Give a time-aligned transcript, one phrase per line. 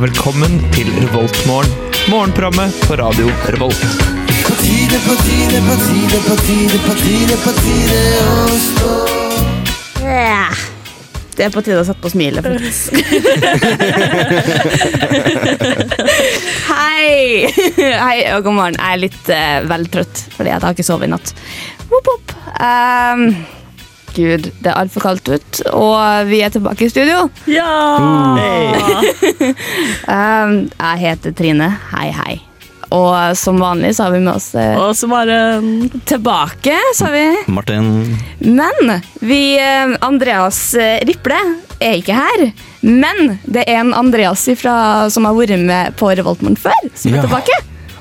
[0.00, 1.68] og velkommen til Revoltmorgen.
[2.08, 3.82] Morgenprogrammet på radio Revolt.
[8.64, 8.88] stå.
[11.36, 12.96] Det er på tide å sette på smilet, faktisk.
[16.72, 17.52] Hei!
[17.76, 18.80] Hei og god morgen.
[18.80, 21.28] Jeg er litt uh, veltrøtt fordi jeg har ikke sovet i natt.
[21.92, 22.24] Wop, wop.
[22.56, 23.59] Um,
[24.14, 27.28] Gud, det er altfor kaldt ut, og vi er tilbake i studio.
[27.50, 27.70] Ja!
[30.10, 31.66] Um, jeg heter Trine.
[31.92, 32.34] Hei, hei.
[32.90, 35.36] Og som vanlig så har vi med oss eh, Og så bare
[36.10, 37.22] tilbake, sa vi.
[37.46, 41.38] Martin Men vi, eh, Andreas eh, Riple
[41.78, 42.42] er ikke her.
[42.82, 47.20] Men det er en Andreas ifra, som har vært med på Revoltmorgen før, som er
[47.20, 47.28] Ja.
[47.28, 47.60] tilbake.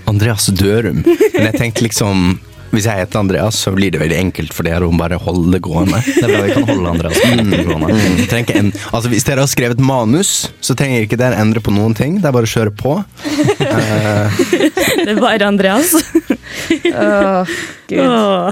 [0.10, 1.04] Andreas Dørum.
[1.06, 4.86] Men jeg tenkte liksom Hvis jeg heter Andreas, så blir det veldig enkelt for dere
[4.86, 6.00] å bare holde det gående.
[6.20, 7.58] Det er bra vi kan holde Andreas gående.
[7.60, 8.56] Mm, Mm.
[8.60, 12.20] en, altså Hvis dere har skrevet manus, så trenger ikke dere endre på noen ting.
[12.22, 12.96] Det er bare å kjøre på.
[13.02, 14.40] uh.
[15.04, 15.96] Det er bare Andreas.
[16.94, 17.54] Åh,
[17.90, 18.06] Gud.
[18.06, 18.52] Oh.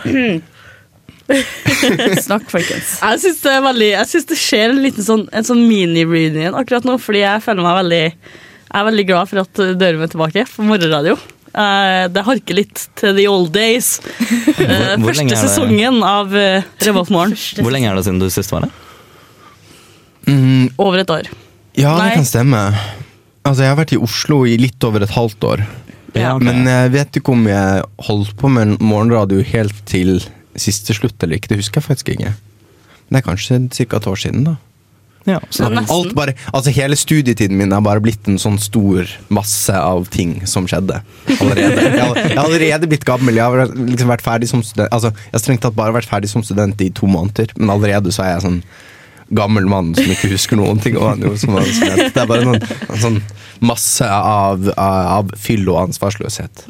[2.24, 2.98] Snakk, folkens.
[3.04, 6.56] Jeg syns det, er veldig- jeg synes det skjer en liten sånn, en sånn mini-reunion
[6.56, 8.04] akkurat nå, fordi jeg føler meg veldig
[8.68, 11.14] Jeg er veldig glad for at dørene er tilbake på morgenradio.
[11.58, 13.98] Eh, det harker litt til the old days.
[14.58, 17.34] Hvor, hvor første sesongen av uh, Revoltmorgen.
[17.62, 18.72] Hvor lenge er det siden du sist var her?
[20.28, 21.30] mm, Over et år.
[21.78, 22.62] ja, det kan stemme.
[23.48, 25.64] Altså Jeg har vært i Oslo i litt over et halvt år.
[26.18, 26.48] Ja, okay.
[26.50, 30.18] Men jeg vet ikke om jeg holdt på med morgenradio helt til
[30.58, 31.54] siste slutt eller ikke.
[31.54, 32.34] Det husker jeg faktisk ikke.
[33.08, 33.98] Det er kanskje ca.
[34.02, 34.56] et år siden, da.
[35.28, 35.42] Ja.
[35.92, 40.38] Alt bare, altså Hele studietiden min er bare blitt en sånn stor masse av ting
[40.48, 41.02] som skjedde.
[41.36, 43.36] Allerede Jeg har, allerede blitt gammel.
[43.36, 46.32] Jeg har liksom vært ferdig som student Altså Jeg har strengt tatt bare vært ferdig
[46.32, 48.62] som student i to måneder, men allerede så er jeg sånn
[49.36, 50.96] gammel mann som ikke husker noen ting.
[50.96, 51.66] Og han gjorde som var.
[51.68, 53.18] Det er bare noen, en sånn
[53.60, 56.64] masse av, av, av fyll og ansvarsløshet.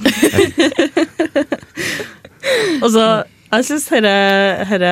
[2.81, 3.06] Og så
[3.51, 4.12] Jeg syns herre,
[4.67, 4.91] herre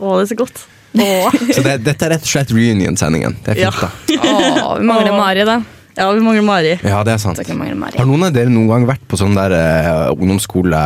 [0.00, 0.62] Å, det er så godt.
[1.54, 3.36] Så det, dette er rett og slett reunion-sendingen.
[3.44, 3.70] Det er Ja.
[3.70, 4.32] fint, da.
[4.64, 5.60] Åh, vi mangler Mari, da.
[5.96, 6.72] Ja, vi mangler Mari.
[6.82, 7.38] Ja, det er sant.
[7.54, 7.96] Mari.
[7.98, 10.82] Har noen av dere noen gang vært på sånn der uh, ungdomsskole,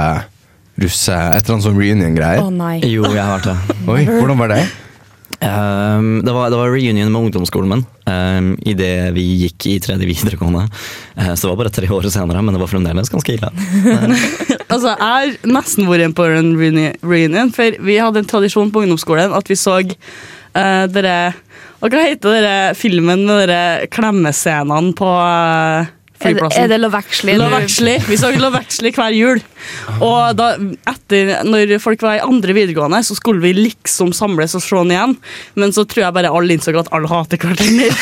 [0.81, 2.43] russe, et eller annet sånn reunion-greier?
[2.45, 2.81] Å nei.
[2.89, 3.77] Jo, jeg har vært det.
[3.89, 4.63] Oi, hvordan var det?
[5.45, 10.09] Um, det, var, det var reunion med ungdomsskolen min um, idet vi gikk i tredje
[10.09, 10.63] videregående.
[11.19, 13.53] Uh, så det var bare tre år senere, men det var fremdeles ganske ille.
[14.75, 19.35] Altså, Jeg har nesten vært på en reunion, for vi hadde en tradisjon på ungdomsskolen
[19.37, 21.19] at vi så uh, dere
[21.85, 25.91] og Hva heter dere filmen med dere klemmescenene på uh,
[26.25, 26.65] flyplassen?
[26.65, 27.37] er det Love Actually?
[27.41, 27.99] Love Actually.
[28.09, 29.43] Vi Love Actually hver jul.
[30.05, 30.51] Og da,
[30.91, 34.93] etter, når folk var i andre videregående, så skulle vi liksom samles og se den
[34.95, 35.17] igjen.
[35.61, 37.91] Men så tror jeg bare alle innså at alle hater hverandre.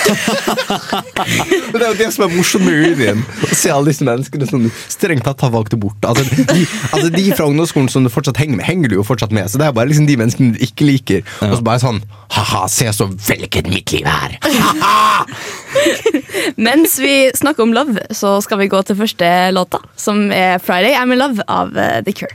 [1.73, 3.23] Det er jo det som er morsomt med Union.
[3.47, 6.05] Å se alle disse menneskene som strengt tatt har valgt bort.
[6.07, 9.33] Altså de, altså de fra ungdomsskolen som du fortsatt henger med, henger du jo fortsatt
[9.35, 9.49] med.
[9.51, 11.25] Så det er bare liksom de menneskene du ikke liker.
[11.49, 14.39] Og så bare sånn Ha-ha, se så vellykket mitt liv er!
[16.57, 20.95] Mens vi snakker om love, så skal vi gå til første låta, som er 'Friday
[20.95, 22.35] I'm in Love' av eh, The Cure.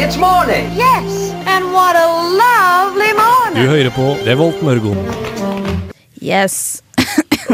[0.00, 0.66] It's morning.
[0.76, 2.06] Yes, and what a
[2.42, 3.64] lovely morning.
[3.64, 4.98] Du hører på Revolt Mørgon.
[6.22, 6.82] Yes.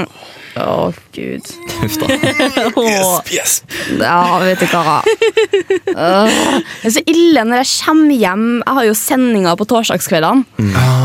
[0.61, 1.47] Å, gud.
[1.81, 2.07] Yes, da.
[2.77, 3.21] Åh.
[3.97, 4.99] Ja, vet du hva.
[6.05, 6.41] Åh,
[6.83, 10.45] Det er så ille når jeg kommer hjem Jeg har jo sendinger på torsdagskveldene.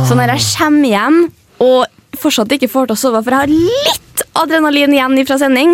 [0.09, 1.19] Så når jeg kommer hjem
[1.63, 1.85] og
[2.19, 5.69] fortsatt ikke får til å sove, for jeg har litt adrenalin igjen fra sending,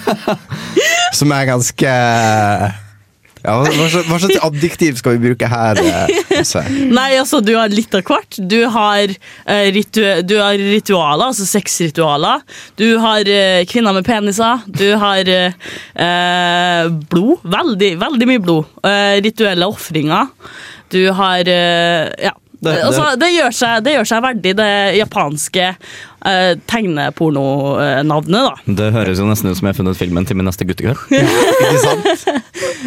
[1.12, 1.93] som er ganske
[3.49, 5.81] ja, hva, slags- adjektiv skal vi bruke her?
[5.83, 6.43] Eh,
[6.99, 8.39] Nei, altså, du har litt av hvert.
[8.39, 9.12] Du har,
[9.49, 12.45] uh, ritu du har ritualer, altså sexritualer.
[12.79, 14.65] Du har uh, kvinner med peniser.
[14.69, 17.47] Du har uh, blod.
[17.59, 18.75] Veldig, veldig mye blod.
[19.25, 20.29] Rituelle ofringer.
[20.93, 22.35] Du har Ja.
[22.60, 25.66] Det- det- altså, det, gjør seg, det gjør seg verdig, det japanske
[26.26, 28.75] eh, tegnepornonavnet, da.
[28.81, 30.99] Det høres jo nesten ut som jeg har funnet filmen til min neste guttekveld.
[31.14, 32.05] Ikke sant?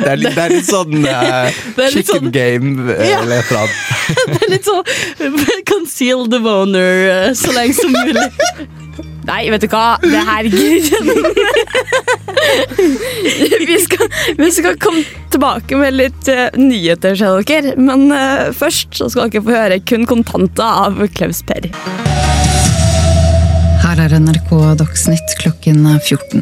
[0.01, 3.21] Det er litt, det er litt sånn eh, er litt chicken sånn- game eh, Ja.
[3.23, 3.75] eller et eller annet.
[4.31, 4.83] Det er litt sånn
[5.71, 8.27] conceal the boner eh, så lenge som mulig.
[9.27, 9.97] Nei, vet du hva?
[10.01, 10.43] Det her
[13.69, 14.07] vi, skal,
[14.38, 15.03] vi skal komme
[15.33, 17.75] tilbake med litt uh, nyheter, ser dere.
[17.79, 21.61] Men uh, først så skal dere få høre kun kontanter av Klaus Per.
[23.81, 24.51] Her er NRK
[24.81, 26.41] Dagsnytt klokken 14.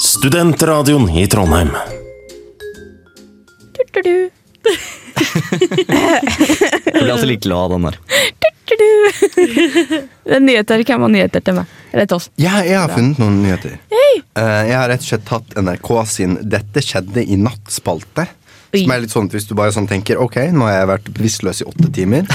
[0.00, 1.68] studentradioen i Trondheim.
[6.84, 7.98] Jeg blir alltid litt glad av den der.
[8.70, 10.82] Det er nyheter.
[10.86, 11.76] Hvem har nyheter til meg?
[11.92, 12.28] Eller til oss?
[12.40, 13.76] Ja, jeg har funnet noen nyheter.
[13.90, 18.28] Eh, jeg har rett og slett tatt NRK sin 'Dette skjedde i natt'-spalte.
[18.70, 18.84] Oi.
[18.84, 21.08] Som er litt sånn at Hvis du bare sånn tenker Ok, nå har jeg vært
[21.16, 22.28] bevisstløs i åtte timer.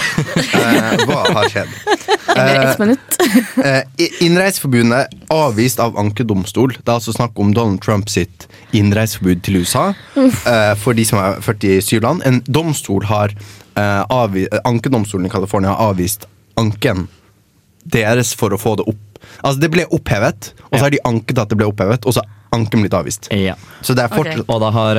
[0.55, 1.71] Eh, hva har skjedd?
[2.35, 3.17] Eller ett minutt?
[3.65, 6.73] Eh, i- Innreiseforbudet avvist av ankedomstol.
[6.77, 8.45] Det er altså snakk om Donald Trump sitt
[8.75, 9.89] innreiseforbud til USA
[10.19, 12.23] eh, for de som er født i Syrland.
[12.27, 16.27] En domstol har eh, avvi Ankedomstolen i California har avvist
[16.59, 17.07] anken
[17.83, 19.19] deres for å få det opp.
[19.41, 22.23] Altså Det ble opphevet, og så har de anket at det ble opphevet, og så
[22.55, 23.27] anken blitt avvist.
[23.31, 23.55] Ja.
[23.85, 24.97] Så det er fortsatt Og da har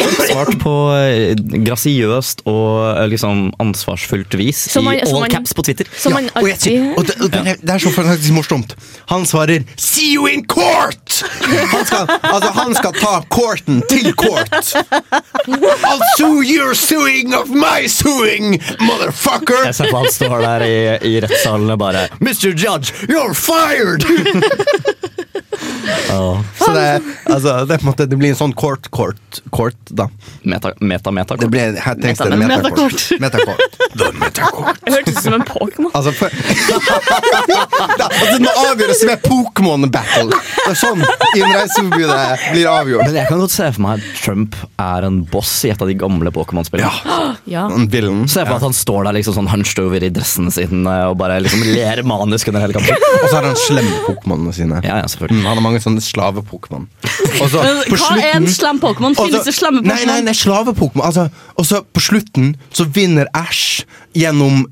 [0.00, 1.34] Trump svart på eh,
[1.64, 5.88] grasiøst og eh, liksom ansvarsfullt vis Som han- i all man, caps på Twitter.
[5.96, 8.74] Som man Ja, og, jeg, og, det, og det, er, det er så faktisk morsomt.
[9.10, 11.22] Han svarer 'see you in court'!
[11.72, 14.74] Han skal, altså, han skal ta courten til court.
[15.48, 19.64] I'll sue your suing of my suing, motherfucker!
[19.64, 20.76] Jeg ser på han står der i,
[21.14, 22.52] i rettssalen og bare Mr.
[22.56, 24.04] Judge, You're fired!
[26.58, 27.02] Så det, er-
[27.34, 30.08] altså, det, er måte, det blir en sånn kort, kort, kort, da.
[30.42, 31.36] Meta, meta, meta.
[31.40, 33.04] Det blir, her trengs det Meta- metakort.
[33.20, 33.78] Metakort.
[34.24, 34.80] Metakort.
[34.84, 35.90] Det hørtes ut som en Pokémon.
[35.94, 36.28] Altså, for,
[37.98, 40.28] da, altså, det må avgjøres ved Pokémon-battle.
[40.34, 41.02] Det er sånn
[41.38, 42.20] innreiseforbudet
[42.54, 43.04] blir avgjort.
[43.08, 45.90] Men jeg kan godt se for meg at Trump er en boss i et av
[45.90, 46.90] de gamle Pokémon-spillene.
[47.04, 47.20] Ja.
[47.56, 47.64] ja.
[47.92, 48.24] villain.
[48.30, 51.04] Se for meg at han står der liksom sånn hunched over i dressen sin eh,
[51.10, 53.08] og bare liksom ler manisk under hele kampen.
[53.22, 54.80] Og så har han slemme Pokémonene sine.
[54.84, 55.40] Ja, ja, selvfølgelig.
[55.42, 56.86] Mm, han har mange sånne slave-Pokémon.
[57.04, 59.16] Hva er en slem Pokémon?
[59.18, 60.28] Finnes det slemme Nei, nei, Pokémon?
[60.28, 61.06] nei slave-Pokémon.
[61.08, 63.84] Altså, og så på slutten så vinner Ash
[64.16, 64.66] gjennom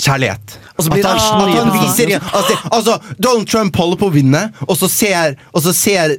[0.00, 0.58] kjærlighet.
[0.76, 4.08] Og så blir at han, at han viser igjen altså, altså, Donald Trump holder på
[4.08, 6.16] å vinne, og så ser, og så ser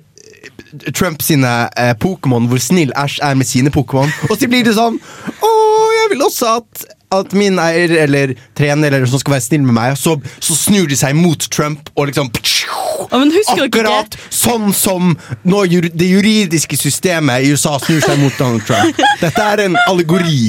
[0.94, 4.10] Trump sine eh, Pokémon hvor snill Ash er med sine Pokémon.
[4.30, 5.52] Og så blir det sånn Å,
[6.00, 9.76] jeg vil også at at min eier eller trener eller som skal være snill med
[9.78, 12.32] meg, så, så snur de seg mot Trump og liksom
[12.64, 13.20] Ja,
[13.54, 15.14] Akkurat sånn som
[15.48, 19.00] når det juridiske systemet i USA snur seg mot Donald Trump.
[19.22, 20.48] Dette er en allegori.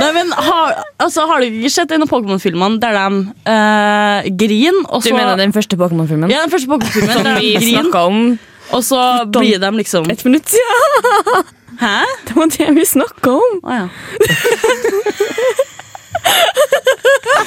[0.00, 4.86] Nei, men har, altså, har du ikke sett en av Pokémon-filmene der de uh, griner?
[5.02, 6.30] Du mener den første Pokémon-filmen?
[6.32, 8.22] Ja, den første Pokémon-filmen Som der vi de snakka om
[8.70, 11.42] og så blir de liksom Et minutt ja!
[11.80, 12.04] Hæ?
[12.28, 13.60] Det var det vi snakka om.
[13.64, 13.88] Ah, ja.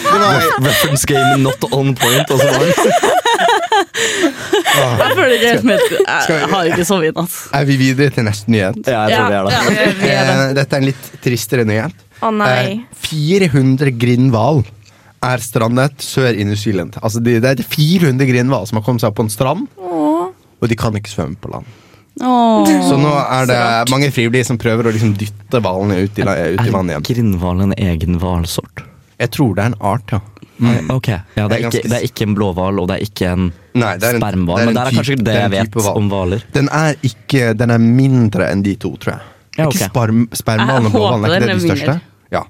[0.03, 2.31] Det Reference game not on point.
[2.31, 2.47] Altså.
[2.53, 2.91] så.
[4.73, 7.35] Jeg føler ikke helt med Jeg har ikke sovet i natt.
[7.55, 8.79] Er vi videre til neste nyhet?
[8.87, 9.53] Ja, jeg tror vi er det.
[9.53, 10.35] Ja, vi er det.
[10.35, 12.05] Eh, Dette er en litt tristere nyhet.
[12.23, 12.55] Å nei.
[12.63, 14.63] Eh, 400 grindhval
[15.23, 16.97] er strandet sør i New Zealand.
[17.01, 20.67] Altså, det, det er 400 grindhval som har kommet seg opp på en strand, og
[20.71, 21.67] de kan ikke svømme på land.
[22.21, 22.65] Åh.
[22.89, 23.59] Så nå er det
[23.91, 27.07] mange frivillige som prøver å liksom dytte hvalene ut i, ut i vannet Er igjen.
[27.09, 28.83] grindhval en egen hvalsort?
[29.19, 30.19] Jeg tror det er en art, ja.
[30.93, 33.03] Ok, ja, det, Det er er ikke, det er ikke en blåhval, og det er
[33.07, 34.55] ikke en Nei, det er en- spermhval.
[34.57, 36.43] det er Men det er kanskje det det er jeg vet om hvaler.
[36.53, 39.21] Den er ikke Den er mindre enn de to, tror jeg.
[39.57, 39.89] Ja, Ikke ok.
[39.89, 42.01] sperm, spermhvalen og blåhvalen, er ikke det de er største?
[42.31, 42.43] Ja.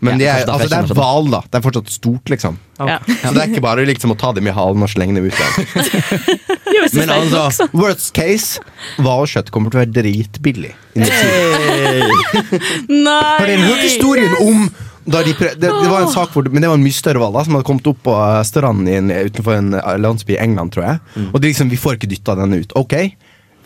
[0.00, 1.40] Men Ja, de er, altså, det er hval, da.
[1.44, 2.56] Det er fortsatt stort, liksom.
[2.80, 2.98] Ja.
[3.04, 5.36] Så det er ikke bare liksom å ta dem i halen og slenge dem ut
[5.36, 5.52] igjen.
[6.96, 8.62] Men altså, worst case,
[9.00, 10.72] hvalkjøtt kommer til å være dritbillig.
[12.88, 13.16] Nei!
[13.36, 14.70] Har dere hørt historien om
[15.10, 17.18] da de prøv, det, det var en sak hvor, men det var en mye større
[17.22, 20.42] hval da, som hadde kommet opp på eh, stranden i utenfor en eh, landsby i
[20.42, 21.00] England, tror jeg.
[21.16, 21.30] Mm.
[21.32, 22.74] Og det liksom, vi får ikke dytta den ut.
[22.78, 22.94] Ok,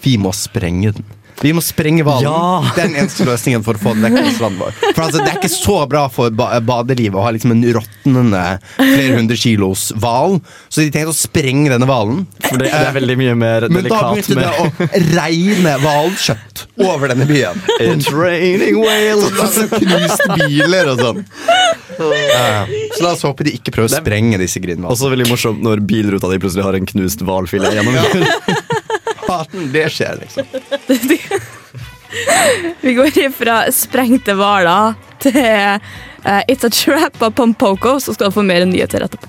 [0.07, 1.11] vi må sprenge den.
[1.43, 2.29] Vi må sprenge hvalen.
[2.29, 2.73] Ja.
[2.77, 4.77] Det er den eneste løsningen for å få den vekk fra stranden vår.
[4.95, 8.43] For altså, Det er ikke så bra for ba badelivet å ha liksom en råtnende
[8.79, 10.39] flere hundre kilos hval,
[10.69, 12.23] så de tenkte å sprenge denne hvalen.
[12.45, 16.65] For det, det er veldig mye mer Men da delikat begynte det å regne hvalkjøtt
[16.85, 17.61] over denne byen.
[17.81, 19.27] It's raining whales.
[19.35, 21.25] Altså, Knuste biler og sånn.
[21.95, 22.65] Ja,
[22.97, 24.95] Så la oss håpe de ikke prøver å sprenge disse grindhvalene.
[24.95, 27.99] Også veldig morsomt når bilruta di plutselig har en knust hvalfilet gjennom.
[29.29, 30.45] Haten, det skjer, liksom.
[32.81, 35.79] Vi går ifra sprengte hvaler til uh,
[36.47, 39.27] It's a Trap av Pompoko, så skal du få mer nyheter etterpå.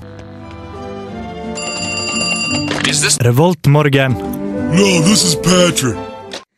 [3.26, 4.14] Revoltmorgen.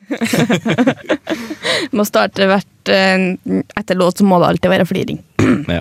[1.92, 3.36] Må starte hvert eh,
[3.76, 5.20] Etter låt så må det alltid være fliring.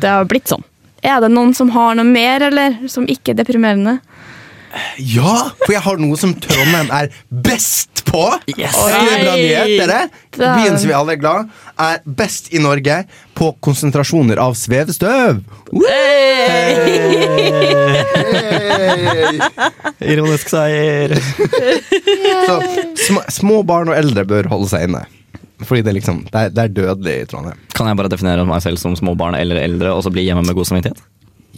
[0.00, 0.64] Det har blitt sånn.
[1.06, 3.98] Er det noen som har noe mer, eller som ikke er deprimerende?
[4.98, 8.24] Ja, for jeg har noe som Trondheim er best på.
[8.54, 8.76] Yes.
[8.76, 10.00] Og det er bra nyhet, dere.
[10.36, 12.96] Byen som vi alle er glad er best i Norge
[13.36, 15.42] på konsentrasjoner av svevestøv.
[15.84, 16.76] Hey!
[20.12, 21.16] Ironisk seier.
[22.46, 22.54] Så
[23.06, 25.04] små, små barn og eldre bør holde seg inne.
[25.64, 27.60] Fordi det liksom, det er, det er dødelig i Trondheim.
[27.76, 30.44] Kan jeg bare definere meg selv som små barn eller eldre og så bli hjemme
[30.44, 31.00] med god samvittighet?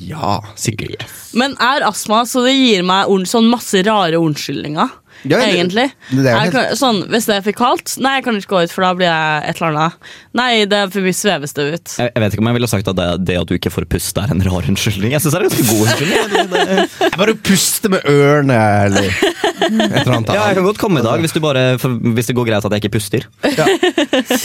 [0.01, 1.05] Ja, sikkert.
[1.39, 4.91] Men er astma, så det gir meg sånn masse rare unnskyldninger.
[5.27, 5.91] Ja, det- egentlig.
[6.13, 8.47] det er jeg helt- kan, sånn, hvis det er for kaldt Nei, jeg kan ikke
[8.55, 9.93] gå ut, for da blir jeg et eller annet.
[10.33, 11.95] Nei, det er for mye svevestøv ut.
[11.99, 13.89] Jeg, jeg vet ikke om jeg ville sagt at det, det at du ikke får
[13.91, 15.11] puste, er en rar unnskyldning.
[15.11, 16.19] Jeg synes det er en ganske god unnskyldning.
[16.39, 20.33] Det- det- Jeg bare puster med ørene, eller et eller annet.
[20.39, 22.65] Ja, jeg kan godt komme i dag hvis, du bare, for, hvis det går greit
[22.65, 23.27] at jeg ikke puster.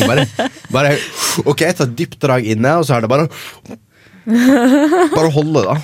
[0.07, 0.25] Bare,
[0.71, 0.97] bare
[1.45, 3.29] Ok, ta tar dypt drag inne, og så er det bare
[4.25, 5.75] Bare hold det, da.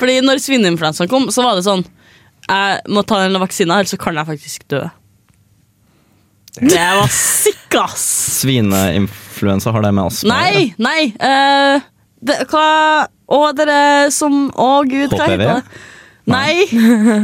[0.00, 1.84] Fordi når svineinfluensaen kom, så var det sånn
[2.46, 4.82] Jeg må ta en vaksine, ellers så kan jeg faktisk dø.
[6.56, 8.04] Det var sick, ass!
[8.40, 11.80] Svineinfluensa har det med astma Nei, nei Uh,
[12.24, 12.66] det, Hva
[13.28, 13.80] Å, dere
[14.14, 15.32] som Å, gud, hva HPV?
[15.34, 15.82] heter det?
[16.26, 16.66] Nei,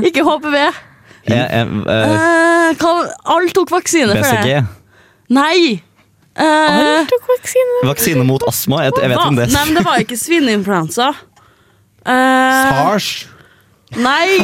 [0.09, 0.57] ikke HPV.
[0.59, 2.93] Jeg- jeg- uh, uh, hva,
[3.37, 4.43] alle tok vaksine for det.
[4.43, 4.67] BCG.
[5.35, 5.83] Nei.
[6.33, 7.05] Eh,
[7.85, 8.85] Vaksine mot astma.
[8.87, 9.49] Jeg, jeg vet om det.
[9.53, 11.11] Nei, men det var ikke svineinfluensa.
[12.03, 13.11] Uh, Sars.
[13.95, 14.41] nei.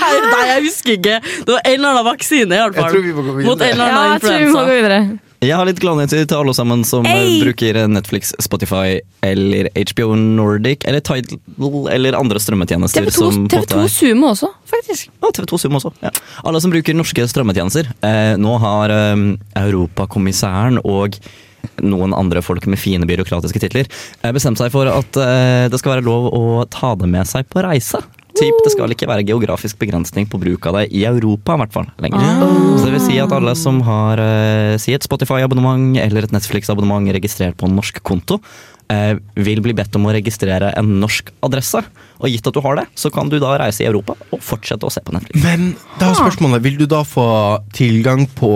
[0.00, 1.16] Her, nei, jeg husker ikke.
[1.22, 2.92] Det var en eller annen vaksine, i hvert Jeg fall.
[2.92, 3.48] tror vi må gå videre.
[3.48, 5.29] Mot en eller annen jeg tror gå influensa.
[5.40, 7.38] Jeg har litt gladnyheter til alle sammen som eh, Hey!
[7.40, 13.06] bruker Netflix, Spotify eller HBO Nordic eller Tidal eller andre strømmetjenester.
[13.08, 13.94] TV2, som TV2 måtte...
[13.94, 15.08] Sumo også, faktisk.
[15.22, 15.94] Ja, TV2 Sumo også.
[16.04, 16.12] Ja.
[16.44, 17.88] Alle som bruker norske strømmetjenester.
[18.04, 19.24] Eh, nå har eh,
[19.62, 21.16] Europakommissæren og
[21.80, 25.96] noen andre folk med fine byråkratiske titler eh, bestemt seg for at eh, det skal
[25.96, 28.00] være lov å ta det med seg på reise.
[28.40, 31.74] Typ, det skal ikke være geografisk begrensning på bruk av det i Europa, i hvert
[31.74, 31.88] fall.
[32.00, 32.20] lenger.
[32.80, 37.10] Så det vil si at alle som har eh, si et Spotify-abonnement eller et Netflix-abonnement
[37.12, 38.38] registrert på en norsk konto,
[38.88, 41.82] eh, vil bli bedt om å registrere en norsk adresse.
[42.20, 44.88] Og gitt at du har det, så kan du da reise i Europa og fortsette
[44.88, 45.44] å se på Netflix.
[45.44, 47.28] Men da er spørsmålet, vil du da få
[47.76, 48.54] tilgang på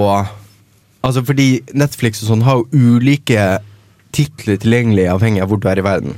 [1.04, 3.58] Altså fordi Netflix og sånn har jo ulike
[4.16, 6.14] titler tilgjengelig avhengig av hvor du er i verden.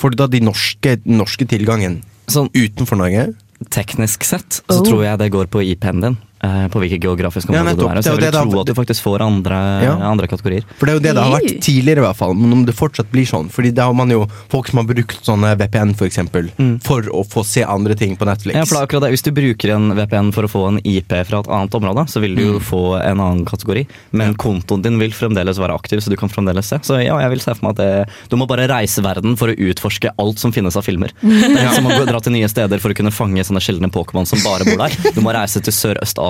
[0.00, 3.34] Får du da de norske, den norske tilgangen Sånn utenfor Norge?
[3.70, 4.82] teknisk sett så Oh.
[4.82, 6.16] tror jeg det går på IP-en din.
[6.42, 8.02] Eh, på hvilket geografisk Ja, område du er.
[8.02, 9.94] Så jeg vil det det tro har- at du faktisk får andre, Ja.
[10.10, 10.64] andre kategorier.
[10.78, 12.34] For det er jo det det har vært tidligere, i hvert fall.
[12.34, 15.22] Men om det fortsatt blir sånn Fordi det har man jo folk som har brukt
[15.24, 16.50] sånne VPN for, eksempel,
[16.82, 18.54] for å få se andre ting på Netflix.
[18.54, 18.60] Mm.
[18.60, 19.12] Ja, for det er akkurat det.
[19.12, 22.20] Hvis du bruker en VPN for å få en IP fra et annet område, så
[22.20, 22.52] vil du Mm.
[22.54, 23.86] jo få en annen kategori.
[24.12, 26.76] Men kontoen din vil fremdeles være aktiv, så du kan fremdeles se.
[26.78, 29.48] Så ja, jeg vil se for meg at det, du må bare reise verden for
[29.48, 31.10] å utforske alt som finnes av filmer.
[31.22, 34.26] Det er som å dra til nye steder for å kunne fange sånne sjeldne Pokémon
[34.26, 35.12] som bare bor der.
[35.14, 35.72] Du må reise til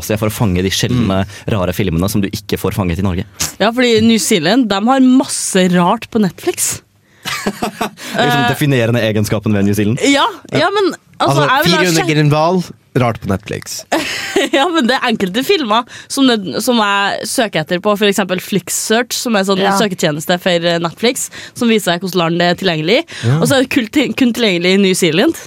[0.03, 3.25] Sørøst-Asia for å fange de sjeldne, rare filmene som du ikke får fanget i Norge.
[3.61, 6.81] Ja, fordi New Zealand de har masse rart på Netflix.
[7.43, 10.01] Det er liksom definerende egenskapen ved New Zealand.
[10.03, 12.59] Ja, ja men altså, Altså, jeg vil ha 400 sjekk- Grenval,
[12.99, 13.77] rart på Netflix.
[14.57, 18.21] ja, men det er enkelte filmer som, det, som jeg søker etter på f.eks.
[18.43, 19.77] Flixsearch, som er sånn Ja.
[19.79, 23.05] søketjeneste for eh, Netflix, som viser deg hvilket land det er tilgjengelig i.
[23.31, 23.39] Ja.
[23.39, 25.39] Og så er det kun, kun tilgjengelig i New Zealand.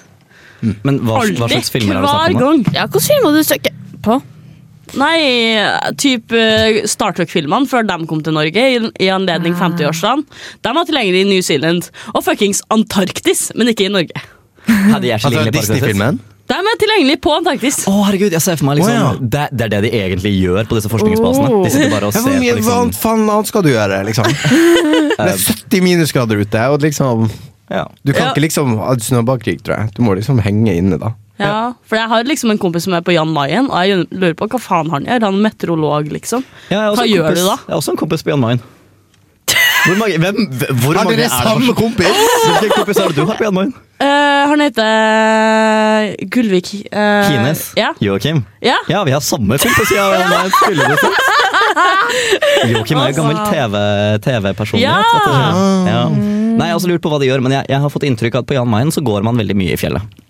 [0.87, 2.63] Men hva, hva slags filmer er det snakk om?
[2.73, 4.21] Ja, hvilke filmer du søker på?
[4.99, 5.17] Nei,
[5.99, 10.23] typ eh, Star Trek-filmene før de kom til Norge i, i anledning 50-årsdagen.
[10.63, 14.23] De var tilgjengelig i New Zealand og fuckings Antarktis, men ikke i Norge.
[14.65, 16.21] Hadde jeg Altså tilgjengelige Disney-filmen.
[16.45, 17.79] De er tilgjengelig på Antarktis.
[17.89, 19.29] Å herregud, jeg ser for meg liksom, oh, ja.
[19.33, 21.49] det, det er det de egentlig gjør på disse forskningsbasene.
[21.65, 24.29] De sitter bare og ser hvor på liksom, faen annet skal du gjøre, liksom?
[25.15, 27.29] Det er 70 minusgrader ute, og liksom
[27.71, 27.85] ja.
[28.05, 28.31] Du kan Ja.
[28.33, 29.95] ikke liksom ha snøballkrig, tror jeg.
[29.95, 31.15] Du må liksom henge inne, da.
[31.41, 34.37] Ja, for jeg har liksom en kompis som er på Jan Mayen, og jeg lurer
[34.39, 35.25] på hva faen han gjør.
[35.27, 36.45] Han er meteorolog, liksom.
[36.71, 37.57] Ja, Hva gjør kompis, du da?
[37.59, 38.63] Jeg har også en kompis på Jan Mayen.
[39.85, 40.37] Hvor mange, hvem,
[40.81, 42.21] hvor mange er det samme kompis?
[42.45, 43.75] Hvilken kompis er det du har på Jan Mayen?
[44.01, 44.07] Uh,
[44.49, 46.71] han heter Gullvik.
[46.89, 47.67] Uh, Kines?
[47.77, 47.91] Ja.
[48.01, 48.41] Joakim?
[48.65, 48.79] ja.
[48.89, 50.51] Ja, vi har samme kompis på Jan Mayen.
[50.57, 50.97] Skulle?
[52.73, 53.85] Joakim er jo gammel TV
[54.25, 55.15] TV-personlighet.
[55.29, 55.47] Ja.
[55.91, 56.03] ja.
[56.09, 58.39] Nei, Jeg har også lurt på hva de gjør, men jeg, jeg har fått inntrykk
[58.39, 60.23] av at på Jan Mayen så går man veldig mye i fjellet.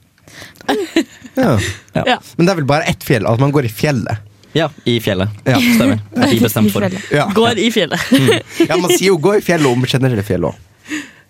[1.35, 1.57] Ja.
[1.93, 2.17] Ja.
[2.37, 3.25] Men det er vel bare ett fjell?
[3.27, 4.21] At man går i fjellet?
[4.55, 5.29] Ja, i fjellet.
[5.43, 5.57] Ja.
[5.59, 5.99] Stemmer.
[6.31, 6.93] I bestemt form.
[7.11, 7.99] Ja, Går i fjellet.
[8.69, 10.55] ja Man sier jo 'gå i fjellet' om generelle fjell òg.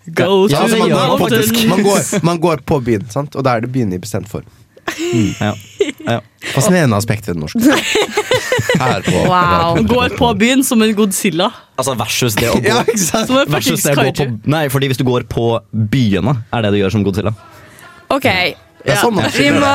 [0.06, 1.24] Go Ja, altså, man mountain.
[1.24, 1.64] faktisk.
[1.68, 3.36] Man, går- man går på byen, sant?
[3.36, 4.46] og da er det byen i bestemt form.
[5.42, 5.56] Ja.
[6.06, 6.20] Ja.
[6.54, 7.58] Fascinerende aspekt ved det norske.
[8.80, 9.80] Her på Wow.
[9.90, 11.50] Går på byen som en Godzilla.
[11.82, 14.28] Altså versus det å gå Ja, Versus det å gå på.
[14.46, 17.34] Nei, fordi hvis du går på byene, er det du gjør som Godzilla.
[18.14, 18.30] Ok,
[18.86, 19.74] Det er sånn man skiller det.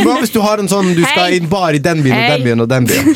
[0.00, 1.36] Hva hvis du har en sånn Du skal Hei.
[1.40, 2.30] bare bar i den byen og Hei.
[2.32, 3.06] den byen og den byen?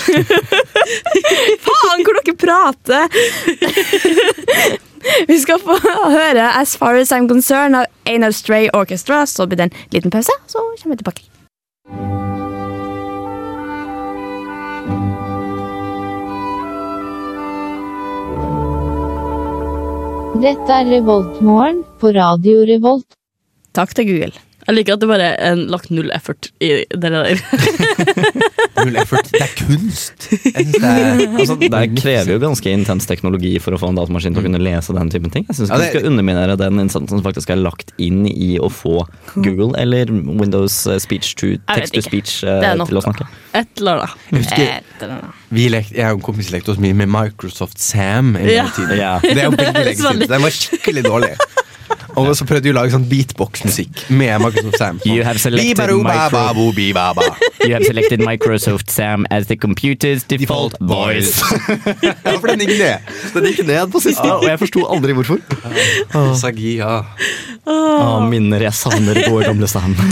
[1.64, 3.04] Faen, hvor dere prater!
[5.28, 9.26] Vi skal få høre As Far As I'm Concerned av Einar Stray Orchestra.
[9.28, 11.22] Så blir det en liten pause, så kommer vi tilbake.
[20.44, 23.06] Dette er Revoltmorgen på Radio Revolt.
[23.76, 24.32] Takk til Google.
[24.66, 27.40] Jeg liker at det bare er en- lagt null effort i det der.
[28.84, 29.28] Null effort.
[29.32, 30.26] Det er kunst.
[30.30, 33.98] Jeg synes det er Altså, det krever jo ganske intens teknologi for å få en
[34.00, 35.46] datamaskin til å kunne lese den typen ting.
[35.48, 38.54] Jeg syns Ja, ikke det- skal underminere den innsatsen som faktisk er lagt inn i
[38.58, 39.04] å få
[39.36, 43.28] Google eller Windows eh, speech to text to speech eh, til å snakke.
[43.54, 44.16] Et eller annet.
[44.32, 44.64] Jeg husker
[45.04, 45.42] eller annet.
[45.54, 48.34] vi lekte, Jeg og en kompis lekte oss mye med Microsoft Sam.
[48.36, 48.66] En gang Ja.
[48.66, 48.96] i tiden.
[48.98, 49.14] Ja.
[49.22, 50.28] Det er jo veldig lenge siden.
[50.34, 51.34] Den var skikkelig dårlig.
[52.14, 55.00] Og så prøvde vi å lage sånn beatbox-musikk med Microsoft Sam.
[55.02, 55.14] Sånn.
[55.14, 57.26] You have selected Bibaru-ba-ba-bo.
[57.64, 61.34] You have selected Microsoft Sam as the computer's default voice.
[62.04, 63.10] Ja, for den gikk ned.
[63.34, 65.40] Den gikk ned på siste, og jeg forsto aldri hvorfor.
[66.38, 67.00] Sagia.
[67.64, 67.74] Å,
[68.28, 69.94] minner jeg savner vår gamle Sam.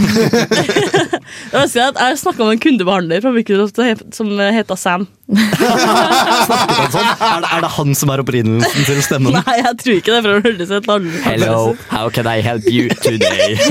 [1.52, 5.06] Jeg jeg snakka med en kundebehandler fra Microsoft som heta som heter Sam.
[5.32, 7.06] Sånn?
[7.22, 9.36] Er det, er det han som er opprinnelsen til stemmen?
[9.38, 13.56] Nei, jeg tror ikke det, helt annerledes Hello, how can I help you today?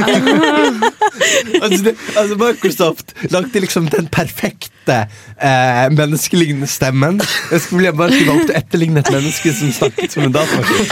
[1.62, 4.96] Altså, det, altså Microsoft lagde liksom den perfekte
[5.38, 7.22] eh, menneskelignende stemmen.
[7.52, 10.88] Jeg skulle bare ikke valgt å etterligne et menneske som snakket som en datamaskin.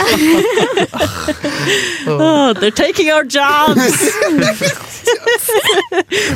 [2.10, 4.00] Oh, they're taking our jobs!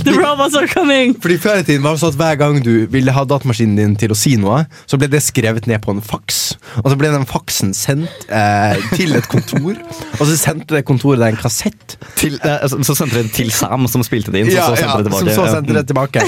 [0.05, 1.15] The robots are coming!
[1.21, 3.97] Fordi Før i tiden var det sånn at hver gang du ville ha datamaskinen din
[3.99, 4.59] til å si noe,
[4.89, 6.39] så ble det skrevet ned på en faks.
[6.83, 9.75] Og så ble den faksen sendt eh, til et kontor,
[10.19, 11.97] og så sendte det kontoret deg en kassett.
[12.19, 14.51] Til, eh, så, så sendte det til Sam, som spilte det inn.
[14.53, 15.37] Så, Ja, så ja, sendte dere som tilbake.
[15.37, 16.21] så sendte det tilbake.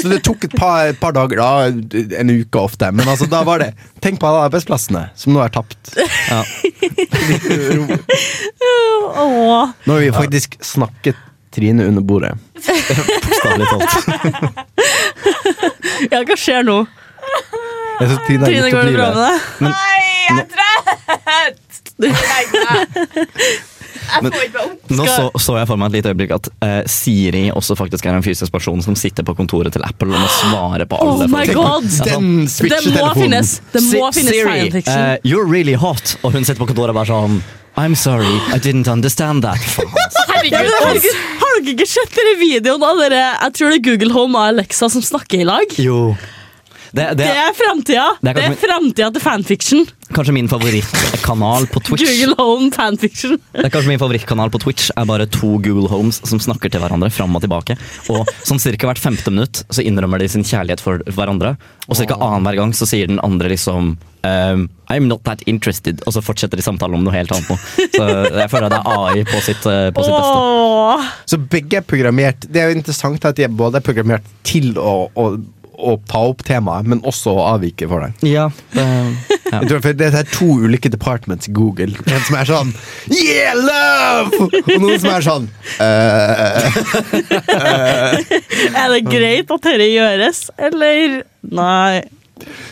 [0.00, 1.50] Så det tok et par, et par dager, da,
[2.20, 2.86] en uke ofte.
[2.94, 3.70] Men altså, da var det
[4.04, 5.80] Tenk på alle arbeidsplassene som nå er tapt.
[5.96, 6.42] Ja.
[9.84, 11.16] Nå har vi faktisk snakket
[11.54, 12.32] Trine under bordet.
[12.54, 14.04] Bokstavelig talt.
[16.10, 16.80] Ja, hva skjer nå?
[18.00, 19.36] Jeg synes Trine er Trine, litt går det bra med deg?
[19.68, 21.70] Nei, jeg er trøtt!
[22.02, 22.10] Legg
[22.58, 23.44] meg.
[24.04, 24.90] Jeg får ikke meg opp.
[24.98, 28.18] Nå så, så jeg for meg et lite øyeblikk at eh, Siri også faktisk er
[28.18, 31.30] en fysisk person som sitter på kontoret til Apple og må svare på alle Oh
[31.30, 31.56] my folk.
[31.56, 31.86] god!
[32.04, 33.22] Den Det må switchetelefonen.
[33.22, 33.52] finnes!
[33.72, 34.98] Det må Si- finnes Siri, fanfiction.
[35.14, 36.16] eh, you're really hot.
[36.22, 37.38] Og hun sitter på kontoret og bare sånn
[37.80, 39.58] I'm sorry, I didn't understand that.
[39.58, 40.18] Faen, ass.
[40.44, 43.78] Ja, men har, dere, har dere ikke sett denne videoen av dere Jeg tror det
[43.80, 45.74] er Google Home og Alexa som snakker i lag?
[45.82, 46.12] Jo.
[46.94, 48.04] Det, det Det er er framtida!
[48.22, 49.80] Det er er framtida til fanfiction.
[50.14, 52.04] kanskje min favorittkanal på Twitch.
[52.06, 53.38] Google Home fanfiction.
[53.52, 56.80] Det er kanskje Min favorittkanal på Twitch er bare to Google Homes som snakker til
[56.84, 57.74] hverandre fram og tilbake.
[58.14, 61.56] Og sånn cirka hvert femte minutt så innrømmer de sin kjærlighet for hverandre.
[61.88, 62.14] Og ca.
[62.14, 65.98] annenhver gang så sier den andre liksom um, I'm not that interested.
[66.06, 67.50] Og så fortsetter de samtalen om noe helt annet.
[67.50, 67.58] nå.
[67.96, 68.06] Så
[68.38, 71.10] jeg føler at det er AI på sitt, eh, på sitt beste.
[71.34, 74.76] Så begge er programmert Det er jo interessant at de er både er programmert til
[74.78, 75.26] å, å,
[75.78, 78.12] å ta opp temaet, men også å avvike for det.
[78.30, 79.04] Ja, det, ja.
[79.54, 81.94] Jeg tror for Det er to ulike departments i Google.
[82.10, 82.72] En som er sånn
[83.12, 84.48] Yeah, love!
[84.64, 85.46] Og noen som er sånn
[85.84, 87.14] «Øh,
[88.80, 91.20] Er det greit at dette gjøres, eller
[91.54, 92.02] Nei.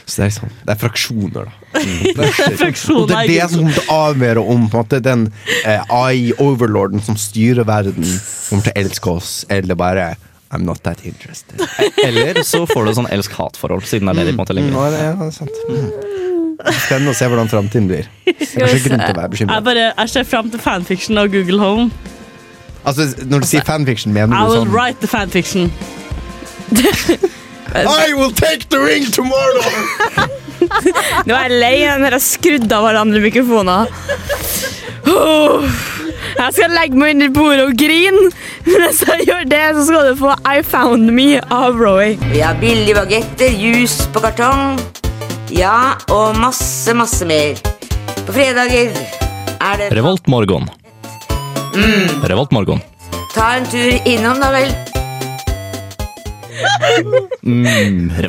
[0.09, 1.53] Så det er sånn Det er fraksjoner, da.
[1.83, 3.07] Og Fraksjoner.
[3.13, 5.23] det er det som kommer til å avgjøre om på en måte, den
[5.63, 8.05] eh, AI-overlorden som styrer verden,
[8.49, 10.11] kommer til å elske oss, eller bare
[10.53, 11.61] I'm not that interested.
[12.07, 14.69] Eller så får du sånn elsk-hat-forhold, siden det er det de på en måte legger
[14.69, 14.81] inn.
[14.85, 15.63] er ja, det er sant.
[15.69, 15.87] Mm.
[16.63, 18.11] Spennende å se hvordan framtiden blir.
[18.27, 19.65] Det er kanskje grunn til å være Jeg, bekymret.
[19.67, 21.89] bare, jeg ser fram til fanfiction av Google Home.
[22.85, 25.71] Altså, når du sier fanfiction, mener I du will sånn write the fanfiction.
[27.75, 29.65] I will take the ring tomorrow!
[31.27, 33.89] Nå er jeg lei av den skrudd av hverandre mikrofoner.
[35.13, 35.65] Åh,
[36.39, 38.31] Jeg skal legge meg under bordet og grine.
[38.65, 42.15] hvis jeg gjør det, så skal du få I Found Me av Roy.
[42.33, 44.79] Vi har billige bagetter, juice på kartong.
[45.53, 47.61] Ja, og masse, masse mer.
[48.25, 48.95] På fredager
[49.61, 50.69] er det Revoltmorgon.
[52.23, 52.81] Revoltmorgon.
[53.35, 54.73] Ta en tur innom, da vel.
[57.43, 58.11] Mm.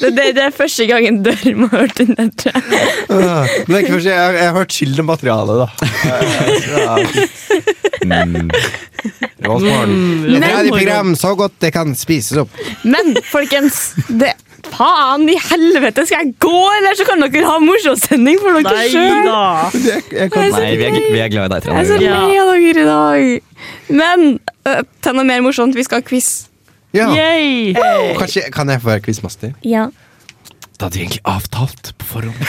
[0.00, 2.62] det, det er første gangen Dørm har hørt den der, tror jeg.
[3.10, 5.68] Ah, Men det er ikke første, jeg, jeg har hørt kildematerialet, da.
[8.02, 8.50] Mm.
[9.42, 9.92] Revoltmorgen.
[10.22, 12.50] Men- Et radio program så godt det kan spises opp.
[12.84, 14.32] Men folkens, det
[14.72, 18.84] Faen i helvete, skal jeg gå, eller så kan dere ha morsom sending for dere
[18.88, 19.26] sjøl?
[19.26, 22.70] er Nei, vi er, vi er glad i deg, Jeg er så lei av dere
[22.70, 23.42] i dag.
[23.88, 24.24] Men
[24.68, 26.30] uh, til noe mer morsomt, vi skal ha quiz.
[26.92, 27.08] Ja.
[27.16, 27.74] Yay!
[27.76, 29.52] Og Kanskje kan jeg få være quizmaster?
[29.64, 29.88] Ja.
[30.72, 32.34] Det hadde vi egentlig avtalt på forhånd.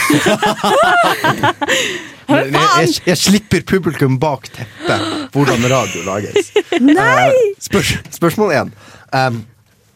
[2.30, 6.54] Men jeg, jeg, jeg slipper publikum bak teppet hvordan radio lages.
[6.80, 7.30] Nei!
[7.30, 8.74] Uh, spørs, spørsmål én.
[9.14, 9.44] Um,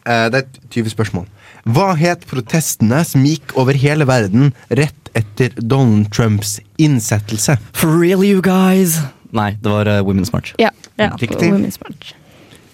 [0.04, 1.26] uh, det er 20 spørsmål.
[1.68, 7.58] Hva het protestene som gikk over hele verden rett etter Donald Trumps innsettelse?
[7.76, 9.00] For real, you guys?
[9.34, 10.54] Nei, det var uh, Women's March.
[10.62, 10.70] Ja.
[10.96, 11.10] Ja.
[11.18, 12.14] Women's March.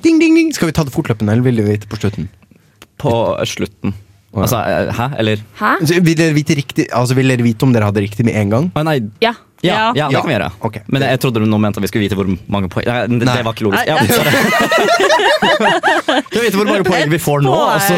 [0.05, 0.53] Ding, ding, ding.
[0.55, 2.29] Skal vi ta det fortløpende, eller vil du vite på slutten?
[3.01, 3.15] På
[3.49, 3.95] slutten.
[4.35, 5.05] Altså, eh, hæ?
[5.23, 5.43] Eller?
[5.61, 5.77] Hæ?
[5.87, 8.49] Så Vil dere vite riktig Altså vil dere vite om dere hadde riktig med en
[8.51, 8.65] gang?
[8.75, 9.31] Å nei, Ja.
[9.63, 9.93] ja, Ja.
[9.95, 10.21] ja, det Ja.
[10.25, 10.49] kan vi gjøre.
[10.61, 10.79] Ok.
[10.91, 13.07] Men jeg, jeg trodde du nå mente at vi skulle vite hvor mange poeng Nei,
[13.07, 13.37] det, Nei.
[13.37, 13.87] det var ikke logisk.
[13.87, 14.33] Ja, sorry.
[16.35, 17.55] Jeg vet hvor mange poeng vi får nå.
[17.55, 17.95] Altså.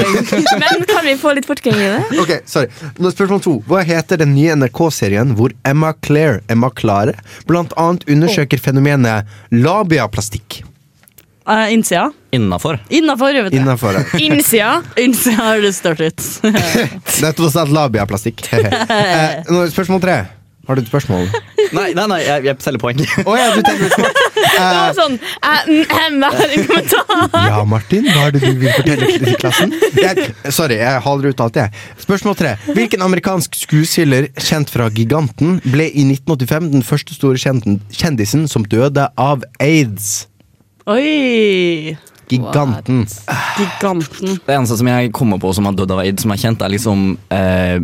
[0.60, 2.20] Men kan vi få litt fortgang i det?
[2.20, 2.68] Ok, sorry
[3.00, 7.16] Nå Spørsmål to Hva heter den nye NRK-serien hvor Emma Claire Emma Klare
[7.48, 9.24] blant annet undersøker fenomenet
[9.56, 10.60] labiaplastikk?
[11.46, 12.12] Uh, innsida.
[12.34, 12.80] Innafor.
[12.90, 13.56] Innafor, vet du.
[13.56, 14.04] Innenfor ja.
[14.26, 14.82] Innsida.
[14.96, 15.68] Innsida har det
[16.08, 16.24] ut.
[16.42, 18.48] Det er tross alt labiaplastikk.
[18.52, 20.18] uh, spørsmål tre.
[20.66, 21.28] Har du et spørsmål?
[21.76, 22.98] Nei, nei, nei, jeg, jeg selger poeng.
[23.22, 24.18] oh, ja, du tenker smart.
[24.56, 27.34] Det var sånn eh, Jeg har en kommentar.
[27.46, 29.74] Ja, Martin, hva er det du vil fortelle til klassen?
[30.00, 31.82] Jeg, sorry, jeg haler ut alt, jeg.
[32.02, 32.54] Spørsmål tre.
[32.72, 39.06] Hvilken amerikansk skuespiller kjent fra Giganten ble i 1985 den første store kjendisen som døde
[39.14, 40.26] av aids?
[40.86, 41.96] Oi!
[42.30, 43.06] Giganten.
[43.58, 44.38] Giganten.
[44.46, 46.72] Det eneste som jeg kommer på som har dødd av aids, som er kjent, er
[46.74, 47.78] liksom eh,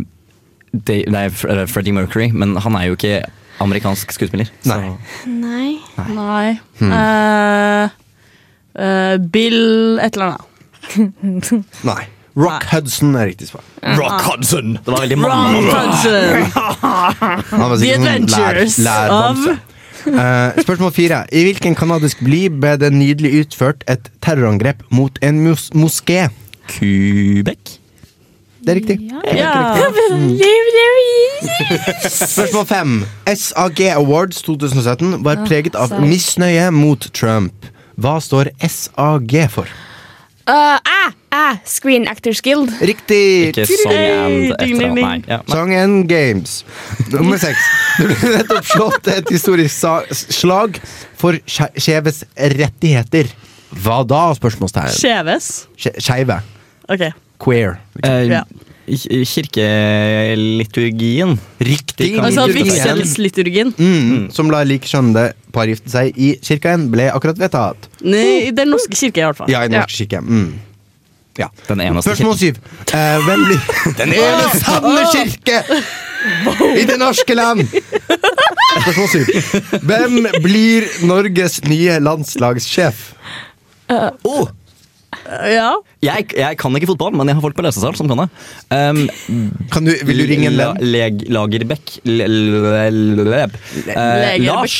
[0.73, 3.21] det, det er eh, Freddie Mercury, men han er jo ikke
[3.63, 4.47] amerikansk skuespiller.
[4.63, 4.95] så- Nei.
[5.27, 6.07] Nei.
[6.15, 6.47] Nei.
[6.79, 6.91] Hmm.
[6.91, 7.89] Uh,
[8.79, 11.53] uh, Bill et eller annet.
[11.91, 12.01] Nei.
[12.33, 13.61] Rock Hudson er riktig svar.
[13.99, 14.73] Rock Hudson!
[14.81, 15.59] Det var veldig mange.
[15.67, 16.39] Rock Hudson.
[17.53, 19.53] The sikkert sånn Adventures lærbamse.
[20.07, 21.23] Eh, spørsmål fire.
[21.31, 26.27] I hvilken kanadisk bli ble det nydelig utført et terrorangrep mot en mos moské?
[26.67, 27.77] Quebec?
[28.63, 28.97] Det er riktig.
[29.35, 29.75] Ja.
[32.09, 32.93] Spørsmål fem.
[33.27, 37.67] SAG Awards 2017 var preget av misnøye mot Trump.
[37.99, 39.67] Hva står SAG for?
[40.47, 42.69] Uh, æ, Æ, Screen Actors Guild.
[42.81, 43.47] Riktig!
[43.49, 45.01] Ikke Song and et ding, eller ding, annet.
[45.01, 45.23] Nei.
[45.33, 45.39] Ja.
[45.49, 46.59] Song and Games.
[47.09, 47.57] Nummer seks.
[47.97, 50.77] Det ble nettopp slått et historisk sa- slag
[51.17, 53.25] for skje- skjeves rettigheter.
[53.81, 54.27] Hva da?
[54.37, 54.93] spørsmålstegn.
[54.93, 55.47] Skjeves.
[55.81, 56.37] Skje- Skeive.
[56.93, 57.01] Ok.
[57.41, 57.79] Queer.
[58.03, 58.43] Eh, Ja.
[58.85, 61.33] i- Kirkeliturgien.
[61.59, 62.13] Riktig.
[62.19, 62.65] Altså Liturgien.
[62.67, 63.73] vigselsliturgien.
[63.77, 67.77] Mm, som lar likekjønnede par gifte seg i kirken, ble akkurat vedtatt.
[68.03, 69.49] Nei, I Den norske kirke, i hvert fall.
[69.49, 70.21] Ja, i Den norske kirke.
[70.21, 70.53] Mm.
[71.39, 71.47] Ja.
[71.67, 72.57] Den eneste Spørsmål syv.
[72.93, 75.61] Eh, hvem blir Den ene sanne kirke
[76.77, 77.63] i det norske land?
[78.83, 79.31] Spørsmål syv.
[79.81, 83.07] Hvem blir Norges nye landslagssjef?
[84.23, 84.45] Oh,
[85.45, 85.71] Ja.
[86.03, 88.29] jeg, jeg kan ikke fotball, men jeg har folk på lesesal som kan det.
[88.73, 89.03] Um,
[89.71, 90.79] Kan du, vil du ringe en venn?
[90.83, 94.47] Leg, Lagerbäck Le- le- le- le- eh, Lagerbäck.
[94.47, 94.77] Lars.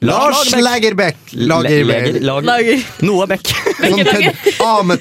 [0.00, 1.16] Lars Lagerbäck.
[1.32, 2.22] Lager, Lagerbäck.
[2.22, 2.82] lager, Lager.
[3.00, 3.48] Noe Beck.
[4.62, 4.98] Ah, men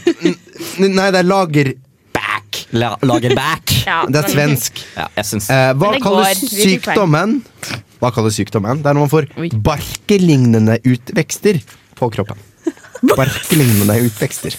[0.95, 2.62] Nei, det er Lagerback.
[2.71, 3.73] La, Lagerbäck.
[3.86, 4.79] Ja, Det er svensk.
[4.95, 7.36] Ja, jeg syns Eh, hva kalles sykdommen?
[8.01, 8.79] Hva kalles sykdommen?
[8.81, 9.27] Det er når man får
[9.67, 11.60] barkelignende utvekster
[11.99, 12.39] på kroppen.
[13.19, 14.58] Barkelignende utvekster.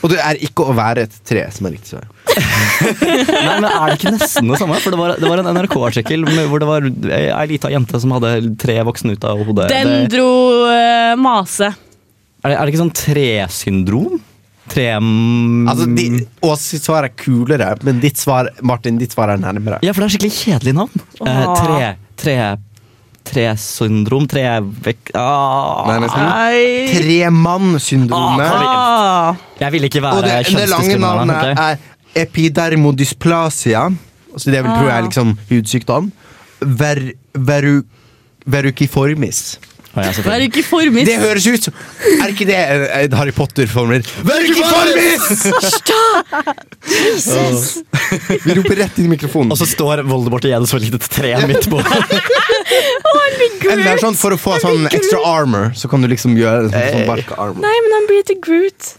[0.00, 2.08] Og det er ikke å være et tre som er riktig svar.
[3.46, 4.78] Nei, men Er det ikke nesten det samme?
[4.82, 8.32] For Det var, det var en NRK-artikkel hvor det var ei lita jente som hadde
[8.60, 9.68] tre voksne ut av hodet.
[9.72, 10.30] Dendro
[10.68, 11.70] uh, mase.
[11.70, 14.20] er, det, er det ikke sånn tresyndrom?
[14.70, 14.86] Tre...
[14.94, 16.04] Altså, de,
[16.46, 19.80] Ås sitt svar er kulere, men ditt svar Martin, ditt svar er nærmere.
[19.82, 21.06] Ja, for det er skikkelig kjedelig navn.
[21.26, 22.36] Eh, tre Tre
[23.30, 24.26] Tresyndrom.
[24.30, 25.12] Tre vekk...
[25.18, 25.86] Ah.
[25.88, 26.24] Nei, nesten.
[26.26, 26.60] Nei.
[26.96, 28.50] Tremann-syndromet.
[28.50, 29.40] Ah.
[29.60, 31.80] Jeg ville ikke være det, det lange navnet er
[32.18, 33.86] epidermodysplasia.
[34.32, 36.12] Altså det vil, tror jeg er liksom hudsykdom.
[36.60, 37.02] Ver,
[37.34, 37.82] veru,
[38.46, 39.58] verukiformis.
[39.90, 41.02] Verukiformis?
[41.08, 41.74] Det høres ut som
[42.22, 44.04] Er ikke det en Harry Potter-formel?
[44.22, 45.24] Verukiformis!
[48.44, 49.50] Vi roper rett inn i mikrofonen.
[49.50, 51.82] Og så står Voldemort igjen som et lite tre midt på.
[53.70, 56.90] Eller er sånn For å få sånn extra armor, så kan du liksom gjøre sånn,
[56.94, 57.62] sånn bark-armor.
[57.64, 58.94] Nei, men han blir til Groot.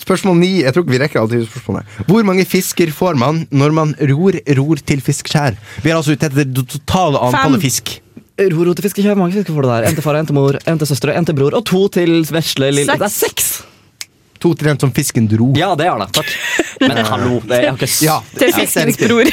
[0.00, 0.50] Spørsmål ni.
[0.64, 1.98] Jeg tror ikke vi rekker alltid spørsmålet.
[2.10, 5.56] Hvor mange fisker får man når man ror ror til fiskeskjær?
[5.84, 7.66] Vi er altså ute etter det totale antallet Fem.
[7.68, 7.96] fisk.
[8.40, 9.88] Roro til fiskekjøp, mange fisker får det der.
[9.90, 12.22] En til far, en til mor, en til søstre, en til bror, og to til
[12.32, 13.00] vesle lille Seks.
[13.02, 13.50] Det er seks!
[14.40, 15.50] To til den som fisken dro.
[15.58, 16.06] Ja, det er det.
[16.16, 16.30] Takk.
[16.80, 19.28] Men hallo, det, er har ikke Ja, Til det er fiskens bror.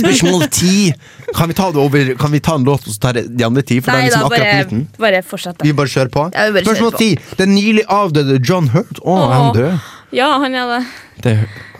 [0.00, 0.92] Spørsmål ti.
[1.36, 3.62] Kan vi ta det over Kan vi ta en låt og så tar de andre
[3.62, 3.78] ti?
[3.80, 4.82] For det Nei liksom da, liksom akkurat bare, midten.
[5.04, 5.62] bare fortsett.
[5.62, 6.24] Vi bare kjører på.
[6.34, 6.98] Ja, vi bare Spørsmål på.
[7.04, 7.10] ti.
[7.38, 8.98] Den nylig avdøde John Hurt.
[9.04, 9.88] Å, er han død?
[10.18, 10.80] Ja, han er det.
[11.22, 11.36] Det,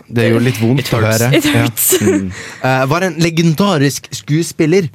[0.07, 1.31] det gjør litt vondt å høre.
[1.35, 1.65] It Ja.
[1.65, 1.89] hurts.
[2.01, 4.87] Eh, var en legendarisk skuespiller.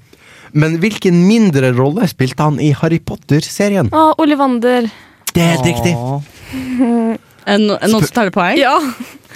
[0.57, 3.91] Men hvilken mindre rolle spilte han i Harry Potter-serien?
[3.93, 4.89] Å, Ollivander.
[5.35, 7.19] Det er helt riktig.
[7.47, 8.59] Er det noen som tar poeng?
[8.59, 8.75] Ja.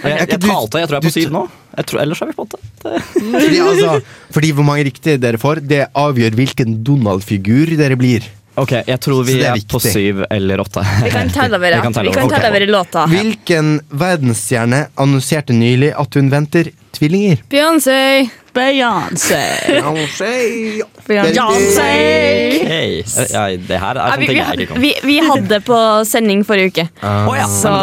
[0.01, 1.45] Jeg, jeg, jeg talte, jeg tror jeg er på syv nå.
[1.77, 2.59] Jeg tror, ellers er vi på åtte.
[2.83, 3.95] Det- Fordi, altså,
[4.35, 8.27] fordi hvor mange riktige dere får, det avgjør hvilken Donald-figur dere blir.
[8.61, 10.83] Ok, jeg tror vi er er, på syv eller åtte.
[11.05, 11.83] Vi kan telle over, Vi ja.
[11.85, 12.73] kan telle Vi kan telle over okay.
[12.75, 13.05] låta.
[13.13, 13.71] Hvilken
[14.03, 17.45] verdensstjerne annonserte nylig at hun venter tvillinger?
[17.53, 18.01] Beyoncé.
[18.55, 19.41] Beyoncé.
[21.07, 21.91] Beyoncé.
[22.67, 23.05] Hei.
[23.31, 24.83] Ja, det her er sånne ting jeg ikke kan.
[24.83, 27.75] vi, vi hadde på sending forrige uke, Å ja, så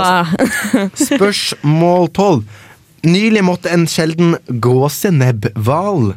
[1.08, 2.44] Spørsmål 12.
[3.08, 6.14] Nylig måtte en sjelden gåsenebbhval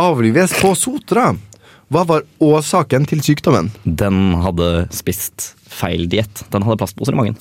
[0.00, 1.32] avlives på Sotra.
[1.92, 3.68] Hva var årsaken til sykdommen?
[3.84, 6.46] Den hadde spist feil diett.
[6.54, 7.36] Den hadde plastposer i magen.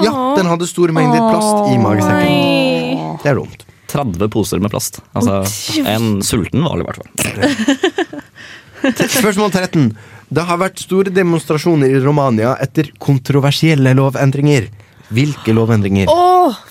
[0.00, 3.18] Ja, den hadde store mengder plast i magesekken.
[3.20, 3.66] Det er dumt.
[3.94, 5.00] 30 poser med plast.
[5.14, 5.40] Altså,
[5.86, 8.20] En sulten hval, i hvert fall.
[9.14, 9.88] Spørsmål 13.
[10.34, 14.66] Det har vært store demonstrasjoner i Romania etter kontroversielle lovendringer.
[15.14, 16.10] Hvilke lovendringer?
[16.10, 16.62] Åh,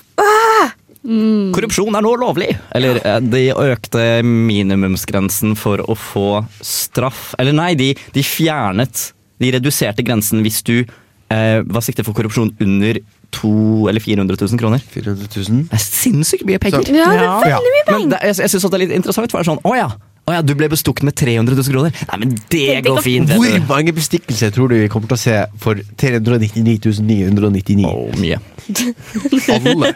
[1.04, 2.48] Korrupsjon er nå lovlig!
[2.76, 6.28] Eller eh, de økte minimumsgrensen for å få
[6.64, 9.10] straff Eller nei, de, de fjernet
[9.44, 13.02] De reduserte grensen hvis du eh, var siktet for korrupsjon under
[13.36, 13.52] to
[13.92, 14.82] eller 400 000 kroner.
[14.94, 15.68] 400 000.
[15.70, 16.86] Det er sinnssykt mye penger!
[16.86, 18.10] Så- ja, det er veldig mye Men penger.
[18.16, 19.92] det, jeg, jeg synes det er litt interessant, for det er sånn Å ja!
[20.24, 21.92] Å ja, du ble bestukket med 300 000 kroner!
[22.14, 23.34] Nei, men det Det går fint!
[23.36, 27.90] Hvor mange bestikkelser tror du vi kommer til å se for 399 999?
[27.92, 28.40] Oh, mye.
[29.58, 29.92] Alle.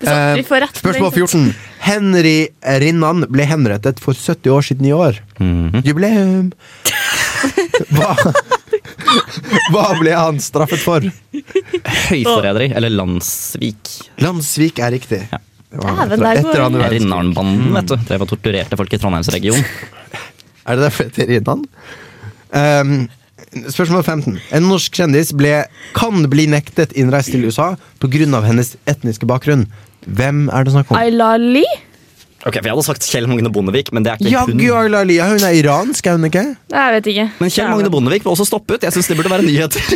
[0.00, 1.48] Så vi får rett på Spørsmål 14.
[1.84, 2.36] Henry
[2.80, 5.18] Rinnan ble henrettet for 70 år siden i år.
[5.42, 5.82] Mhm.
[5.84, 6.52] Jubileum!
[7.96, 8.14] Hva,
[9.72, 11.04] hva ble han straffet for?
[12.10, 13.94] Høyforræderi, eller landssvik.
[14.22, 15.22] Landsvik er riktig.
[15.30, 15.40] Ja.
[15.70, 17.00] Det var Dæven, etter, går andre verdenskrig.
[17.00, 17.96] Rinnarnbanden, vet du.
[18.08, 19.66] Drev og torturerte folk i Trondheimsregionen.
[20.66, 21.62] Er det derfor det heter Rinnan?
[22.50, 22.96] Um,
[23.70, 24.40] Spørsmål 15.
[24.54, 25.64] En norsk kjendis ble,
[25.96, 28.42] kan bli nektet innreise til USA pga.
[28.46, 29.66] hennes etniske bakgrunn.
[30.06, 30.98] Hvem er det snakk om?
[30.98, 31.34] Ayla?
[32.40, 34.94] Ok, for Jeg hadde sagt Kjell Magne Bondevik, men det er ikke Jaggu hun.
[35.10, 36.44] Lia, hun er iransk, er hun ikke?
[36.72, 37.26] Nei, Jeg vet ikke.
[37.42, 38.86] Men Kjell Magne Bondevik var også stoppet.
[38.86, 39.80] Jeg synes det burde være nyheter.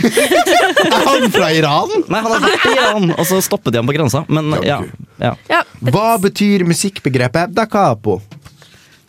[0.85, 1.93] Er han fra Iran?
[2.13, 4.21] Nei, han har vært i Iran, og så stoppet de ham på grensa.
[4.29, 4.83] Men ja,
[5.23, 5.33] ja.
[5.49, 8.19] Ja, Hva betyr musikkbegrepet da capo?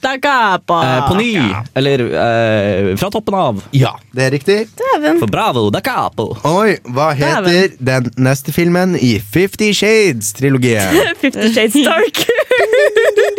[0.06, 0.78] Takapa.
[0.86, 1.30] Eh, på ny,
[1.74, 3.62] eller eh, fra toppen av.
[3.76, 4.58] Ja, det er riktig.
[4.78, 5.20] dæven.
[5.20, 6.30] For bravo, da capo.
[6.46, 10.94] Oi, hva heter den neste filmen i Fifty Shades-trilogien?
[11.24, 12.22] Fifty Shades Dark.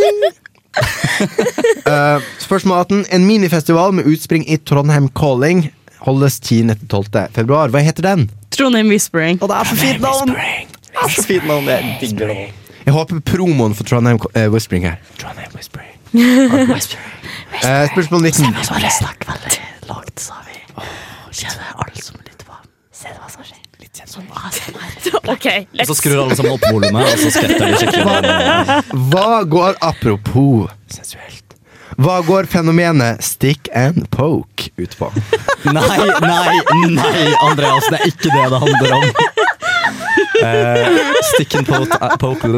[1.86, 3.04] Eh, spørsmål 18.
[3.14, 5.72] En minifestival med utspring i Trondheim Calling
[6.04, 7.28] holdes 10.-12.
[7.32, 7.70] februar.
[7.70, 8.26] Hva heter den?
[8.50, 9.38] Trondheim Whispering.
[9.42, 10.34] Og det er så fint navn!
[10.34, 12.36] Det er så fint navn, Jeg digger det.
[12.86, 14.98] Jeg håper promoen for Trondheim uh, Whispering her.
[15.18, 15.94] Trondheim Whispering.
[17.56, 18.52] Eh, spørsmål 19.
[18.52, 20.58] Bare snakk veldig lagt, sa vi.
[21.32, 22.58] Kjenner alle som lytter på.
[22.92, 23.46] Se hva som
[24.06, 24.92] Sånn ASMR.
[25.32, 25.46] Ok,
[25.80, 29.00] Og så skrur alle sammen opp volumet, og så skvetter de skikkelig.
[29.10, 31.56] Hva går apropos sensuelt
[31.98, 35.10] Hva går fenomenet stick and poke ut på?
[35.66, 36.60] Nei, nei,
[36.94, 39.08] nei, Andreas, det er ikke det det handler om.
[40.36, 42.50] Uh, stick and poke, eh, poke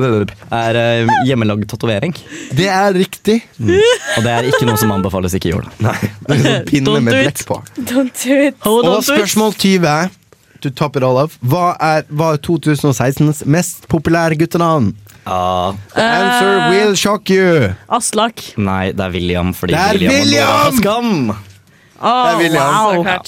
[0.51, 2.15] er uh, hjemmelagd tatovering.
[2.59, 3.41] Det er riktig.
[3.63, 5.75] Og det er ikke noe som anbefales ikke gjør det.
[5.87, 7.29] Nei, det er sånn pinne Don't med do it.
[7.29, 7.61] blekk på.
[7.93, 8.59] Don't do it.
[8.67, 10.18] Hold Og spørsmål 20.
[10.61, 11.37] To top it all off.
[11.47, 14.89] Hva er, var 2016s mest populære guttenavn?
[15.29, 17.75] Ah, The answer will shock you.
[17.93, 18.43] Aslak.
[18.57, 20.81] nei, det er William fordi Det er William, William!
[20.81, 21.13] skam.
[22.01, 22.75] Oh, Det er William.
[22.75, 23.05] Wow.
[23.07, 23.19] Ja.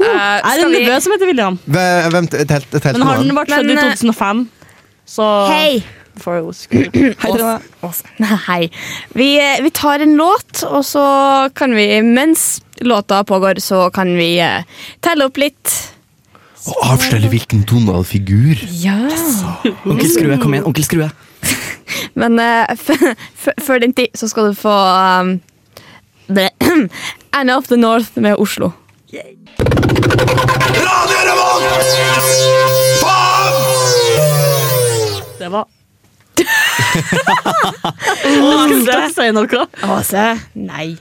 [0.00, 1.58] Uh, er det en vi- nevø som heter William.
[1.66, 4.44] Hvem, et helt, et helt Men han den ble født i eh, 2005.
[5.06, 5.82] Så Hei!
[6.22, 7.30] Hei,
[8.20, 8.60] Nei.
[9.16, 9.28] Vi,
[9.64, 11.04] vi tar en låt, og så
[11.56, 14.64] kan vi, mens låta pågår, så kan vi eh,
[15.00, 15.72] telle opp litt.
[16.62, 18.60] Å avsløre hvilken Donald-figur.
[18.82, 18.98] Ja.
[19.82, 20.66] Onkel Skrue, kom igjen.
[20.70, 21.08] Onkel Skrue.
[22.20, 24.74] Men f- før den tid så skal du få
[25.22, 25.32] um,
[26.30, 26.50] det,
[27.38, 28.70] Anna of the North med Oslo.
[35.38, 35.64] Det var
[38.22, 39.64] Skulle du si noe?
[39.96, 40.24] Åse?
[40.58, 40.92] Nei.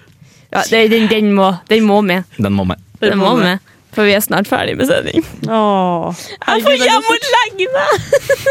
[0.51, 2.23] Ja, det, den, den, må, den må med.
[2.37, 2.81] Den må med.
[3.01, 3.61] Den må med.
[3.91, 5.25] For vi er snart ferdig med sending.
[5.51, 6.21] Åh.
[6.47, 8.05] Jeg får hjem og legge meg!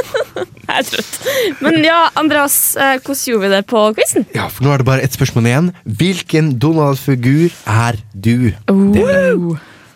[0.70, 1.16] Jeg er trøtt.
[1.64, 4.26] Men ja, Andreas, eh, hvordan gjorde vi det på quizen?
[4.36, 5.70] Ja, for nå er det bare ett spørsmål igjen.
[5.98, 8.52] Hvilken Donald-figur er du?
[8.94, 9.32] Dere.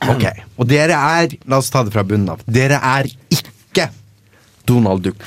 [0.04, 0.24] Ok,
[0.60, 2.42] Og dere er La oss ta det fra bunnen av.
[2.50, 3.86] Dere er ikke
[4.68, 5.20] Donald Duck.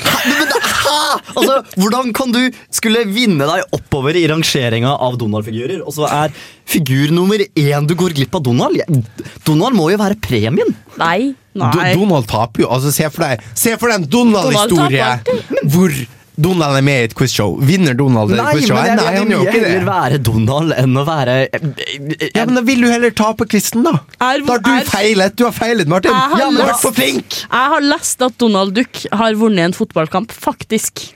[1.37, 2.39] Altså, Hvordan kan du
[2.73, 6.33] skulle vinne deg oppover i rangeringa av Donald-figurer, og så er
[6.67, 8.81] figur nummer én du går glipp av Donald?
[9.47, 10.73] Donald må jo være premien.
[10.99, 11.33] Nei.
[11.57, 11.71] Nei.
[11.73, 12.69] Do Donald taper jo.
[12.73, 15.93] Altså, se for deg Se for deg en Donald-historie Donald hvor
[16.37, 17.55] Donald er med i et quizshow.
[17.65, 18.75] Vinner Donald et Nei, quizshow?
[18.77, 21.37] men jeg Nei, vil han gjør ikke heller være Donald enn å være
[22.35, 23.95] Ja, men Da vil du heller tape quizen, da.
[24.21, 25.35] Er- Da har du er- feilet.
[25.35, 26.11] Du har feilet, Martin.
[26.11, 27.39] Jeg har Ja, men lest- flink!
[27.51, 31.07] Jeg har lest at Donald Duck har vunnet en fotballkamp, faktisk.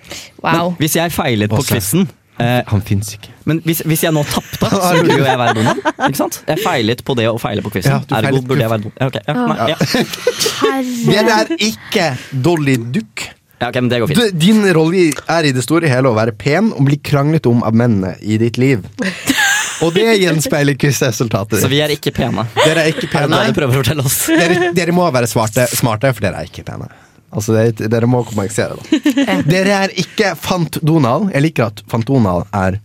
[0.43, 0.75] Wow.
[0.79, 2.07] Hvis jeg feilet på quizen
[2.39, 3.29] eh, Han fins ikke.
[3.45, 5.83] Men hvis, hvis jeg nå tapte, så burde jo jeg være Donald.
[6.07, 6.41] Ikke sant?
[6.47, 7.91] Jeg feilet på det å feile på quizen.
[7.93, 8.97] Ja, du Ergo burde jeg være Donald.
[8.97, 9.77] Ja, ja, nei, ja.
[11.11, 12.09] Det er ikke
[12.41, 13.27] Dolly Duck.
[13.61, 14.19] Ja, okay, men det går fint.
[14.19, 17.61] Du, Din rolle er i det store hele å være pen og bli kranglet om
[17.67, 18.85] av mennene i ditt liv.
[19.81, 22.43] Og det gjenspeiler quizresultatet Så vi er ikke pene.
[22.59, 23.39] Dere er ikke Er det pene.
[23.47, 24.17] det prøver å fortelle oss?
[24.41, 26.89] Dere, dere må være smarte, smarte, for dere er ikke pene.
[27.31, 29.37] Altså, dere, dere må kommunisere, da.
[29.53, 31.31] Dere er ikke Fant Donald.
[31.33, 32.77] Jeg liker at Fant Donald er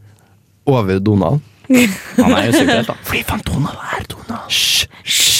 [0.66, 1.44] over Donald.
[1.68, 2.96] Han er jo superhelt, da.
[3.10, 5.35] Fordi Fant Donald er Donald.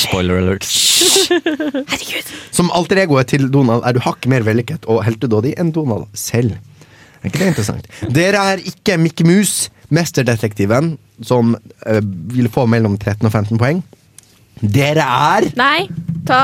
[0.00, 0.66] Spoiler alert.
[2.54, 6.56] Som alter egoet til Donald er du hakket mer vellykket og heltedådig enn Donald selv.
[7.20, 7.88] Er ikke det interessant?
[8.16, 10.94] Dere er ikke Mikke Mus, mesterdetektiven,
[11.26, 11.54] som
[11.86, 12.00] øh,
[12.32, 13.82] vil få mellom 13 og 15 poeng.
[14.60, 15.86] Dere er Nei,
[16.28, 16.40] ta,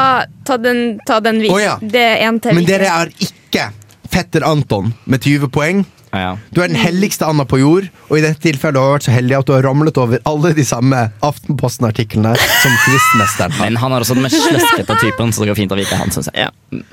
[0.47, 1.53] ta den, ta den vis.
[1.53, 1.75] Å, ja.
[1.81, 2.57] Det er en til.
[2.57, 3.71] Men dere er ikke
[4.13, 5.83] Fetter Anton med 20 poeng.
[6.17, 6.35] Ja, ja.
[6.57, 9.15] Du er den helligste anda på jord, og i dette tilfellet har du vært så
[9.15, 13.57] heldig at du har ramlet over alle de samme Aftenposten-artiklene som quizmesteren.
[13.61, 16.15] Men han er også den mest sleskete typen, så det går fint å vite han,
[16.15, 16.85] synes jeg.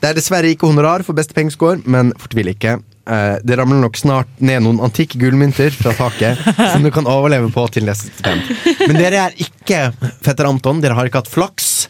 [0.00, 2.78] Det er dessverre ikke honorar for beste pengescore, men fortvil ikke.
[3.10, 6.40] Eh, det ramler nok snart ned noen antikke gullmynter fra taket
[6.72, 8.48] som du kan overleve på til neste stipend.
[8.86, 9.90] Men dere er ikke
[10.24, 10.80] fetter Anton.
[10.80, 11.88] Dere har ikke hatt flaks.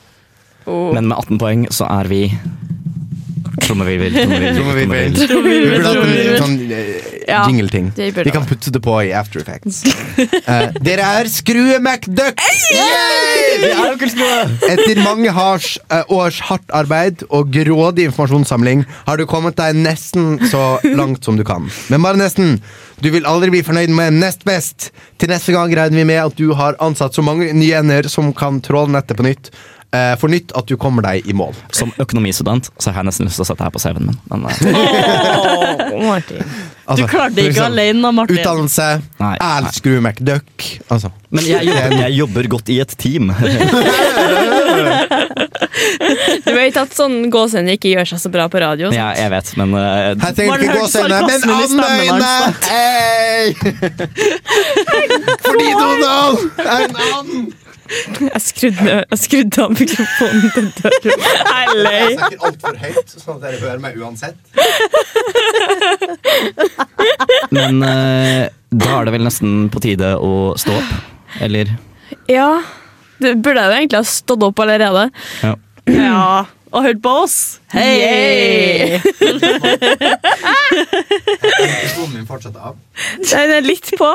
[0.67, 2.25] Men med 18 poeng så er vi
[3.65, 4.15] Trommevirvel.
[4.57, 5.15] trommevirvel.
[5.17, 7.91] Vi burde hatt en sånn uh, jingle-ting.
[7.97, 9.83] Vi kan putte det på i After Effects.
[10.47, 12.39] Uh, dere er Skrue McDuck!
[14.71, 20.39] Etter mange hars, uh, års hardt arbeid og grådig informasjonssamling har du kommet deg nesten
[20.51, 21.71] så langt som du kan.
[21.91, 22.61] Men bare nesten.
[23.01, 24.91] Du vil aldri bli fornøyd med nest best.
[25.17, 28.29] Til neste gang regner vi med at du har ansatt så mange nye ender som
[28.37, 29.49] kan tråle nettet på nytt.
[29.95, 31.55] Eh, for nytt at du kommer deg i mål.
[31.75, 34.19] Som økonomistudent så har jeg nesten lyst til å sette her på CV-en min.
[34.31, 36.45] Men, eh, Åh, Martin.
[36.91, 38.39] Altså, Du klarte det ikke liksom, alene, Martin.
[38.41, 38.87] Utdannelse,
[39.21, 39.69] Erl.
[39.75, 40.67] Skrue McDuck.
[40.91, 41.13] Altså.
[41.31, 43.31] men jeg, jobber, jeg jobber godt i et team.
[46.45, 48.91] Du vet at sånn gåsehender ikke gjør seg så bra på radio.
[48.95, 51.13] Ja, jeg vet, men uh, Her trenger ikke hørt men
[51.55, 52.33] andøyne!
[52.67, 53.55] Hey!
[55.47, 57.70] Fordi Donald er en and!
[57.91, 61.25] Jeg skrudde, jeg skrudde av mikrofonen til døren.
[61.51, 64.39] Jeg snakker altfor høyt, sånn at dere hører meg uansett.
[67.51, 70.31] Men eh, da er det vel nesten på tide å
[70.61, 70.93] stå opp.
[71.43, 71.73] Eller
[72.31, 72.51] Ja,
[73.23, 75.09] du burde jo egentlig ha stått opp allerede.
[75.43, 75.57] ja.
[75.91, 77.37] Ja, og hørt på oss.
[77.73, 79.01] Hei!
[81.59, 82.77] Mikrofonen min fortsetter av.
[83.27, 84.11] Den er litt på.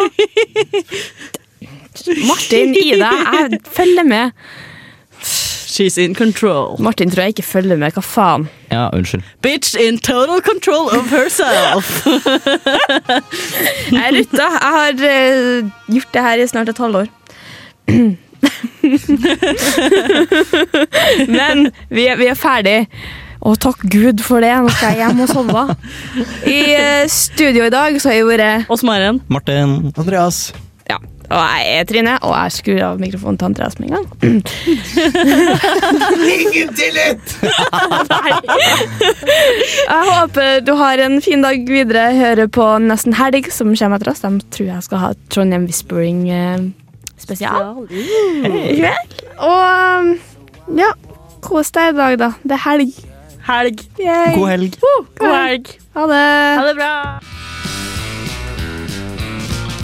[2.27, 4.31] Martin, Ida, jeg følger med.
[5.75, 6.81] She's in control.
[6.81, 7.91] Martin tror jeg ikke følger med.
[7.91, 8.47] Hva faen?
[8.71, 9.23] ja, unnskyld.
[9.43, 12.05] Bitch in total control of herself.
[13.91, 14.47] Jeg er Rutta.
[14.61, 17.05] Jeg har uh, gjort det her i snart et halvår.
[21.27, 22.87] Men vi er, vi er ferdig.
[23.45, 24.53] Og takk Gud for det.
[24.63, 25.65] Nå skal jeg hjem og sove.
[26.49, 29.21] I uh, studio i dag så har jeg vært Og Maren.
[29.27, 29.91] Martin.
[29.97, 30.53] Andreas.
[31.25, 34.07] Og jeg er Trine, og jeg skrur av mikrofonen til Andreas med en gang.
[36.35, 37.25] Ingen tillit!
[39.85, 42.05] Jeg håper du har en fin dag videre.
[42.17, 44.21] Hører på Nesten helg, som kommer etter oss.
[44.23, 46.59] De tror jeg skal ha Trondheim Whispering eh,
[47.21, 47.85] spesial.
[47.89, 47.91] I
[48.79, 49.13] kveld.
[49.45, 50.15] Og
[50.79, 50.91] ja,
[51.45, 52.29] kos deg i dag, da.
[52.43, 52.91] Det er helg.
[53.45, 53.77] Helg.
[54.01, 54.33] Yay.
[54.37, 54.73] God helg.
[55.19, 55.65] God helg.
[55.95, 56.25] Ha det.
[56.59, 56.93] Ha det bra.